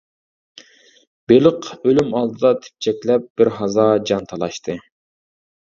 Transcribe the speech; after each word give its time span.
بېلىق 1.31 1.67
ئۆلۈم 1.75 2.09
ئالدىدا 2.21 2.53
تېپچەكلەپ 2.63 3.29
بىر 3.43 3.53
ھازا 3.61 3.87
جان 4.13 4.27
تالاشتى. 4.33 4.79